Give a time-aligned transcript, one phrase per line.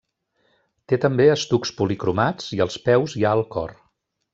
[0.93, 3.79] Té també estucs policromats i als peus hi ha el cor.